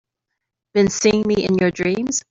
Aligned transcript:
Been 0.73 0.89
seeing 0.89 1.27
me 1.27 1.45
in 1.45 1.53
your 1.59 1.69
dreams? 1.69 2.17